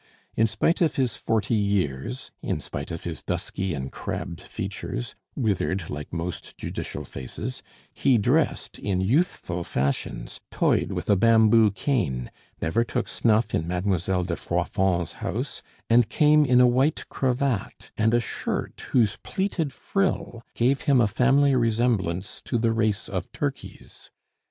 In 0.35 0.47
spite 0.47 0.81
of 0.81 0.95
his 0.95 1.15
forty 1.15 1.53
years, 1.53 2.31
in 2.41 2.59
spite 2.59 2.89
of 2.89 3.03
his 3.03 3.21
dusky 3.21 3.75
and 3.75 3.91
crabbed 3.91 4.41
features, 4.41 5.13
withered 5.35 5.91
like 5.91 6.11
most 6.11 6.57
judicial 6.57 7.05
faces, 7.05 7.61
he 7.93 8.17
dressed 8.17 8.79
in 8.79 8.99
youthful 9.01 9.63
fashions, 9.63 10.39
toyed 10.49 10.91
with 10.91 11.07
a 11.07 11.15
bamboo 11.15 11.69
cane, 11.69 12.31
never 12.59 12.83
took 12.83 13.07
snuff 13.07 13.53
in 13.53 13.67
Mademoiselle 13.67 14.23
de 14.23 14.35
Froidfond's 14.35 15.13
house, 15.21 15.61
and 15.87 16.09
came 16.09 16.45
in 16.45 16.59
a 16.59 16.65
white 16.65 17.07
cravat 17.09 17.91
and 17.95 18.15
a 18.15 18.19
shirt 18.19 18.87
whose 18.93 19.17
pleated 19.21 19.71
frill 19.71 20.41
gave 20.55 20.81
him 20.89 20.99
a 20.99 21.05
family 21.05 21.55
resemblance 21.55 22.41
to 22.43 22.57
the 22.57 22.71
race 22.71 23.07
of 23.07 23.31
turkeys. 23.31 24.09